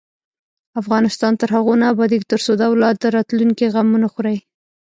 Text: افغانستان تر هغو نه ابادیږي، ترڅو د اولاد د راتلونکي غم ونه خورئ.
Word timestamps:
افغانستان 0.81 1.33
تر 1.41 1.49
هغو 1.55 1.73
نه 1.81 1.85
ابادیږي، 1.93 2.29
ترڅو 2.31 2.51
د 2.57 2.61
اولاد 2.71 2.95
د 2.99 3.05
راتلونکي 3.15 3.65
غم 3.73 3.87
ونه 3.91 4.07
خورئ. 4.13 4.37